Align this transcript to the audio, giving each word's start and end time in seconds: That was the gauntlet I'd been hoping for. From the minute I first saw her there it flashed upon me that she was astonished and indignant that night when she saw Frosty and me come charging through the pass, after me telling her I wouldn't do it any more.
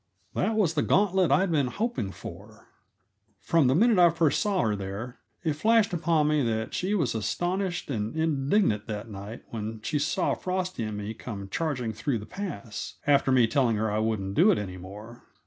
That 0.33 0.55
was 0.55 0.73
the 0.73 0.81
gauntlet 0.81 1.31
I'd 1.31 1.51
been 1.51 1.67
hoping 1.67 2.09
for. 2.11 2.67
From 3.39 3.67
the 3.67 3.75
minute 3.75 3.99
I 3.99 4.09
first 4.09 4.39
saw 4.41 4.61
her 4.63 4.75
there 4.75 5.19
it 5.43 5.53
flashed 5.53 5.93
upon 5.93 6.27
me 6.29 6.41
that 6.41 6.73
she 6.73 6.95
was 6.95 7.13
astonished 7.13 7.91
and 7.91 8.15
indignant 8.15 8.87
that 8.87 9.11
night 9.11 9.43
when 9.49 9.79
she 9.83 9.99
saw 9.99 10.33
Frosty 10.33 10.85
and 10.85 10.97
me 10.97 11.13
come 11.13 11.49
charging 11.49 11.93
through 11.93 12.17
the 12.17 12.25
pass, 12.25 12.95
after 13.05 13.31
me 13.31 13.45
telling 13.45 13.75
her 13.75 13.91
I 13.91 13.99
wouldn't 13.99 14.33
do 14.33 14.49
it 14.49 14.57
any 14.57 14.77
more. 14.77 15.21